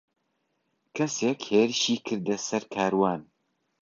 [0.95, 3.21] کەسێک هێرشی کردە سەر کاروان.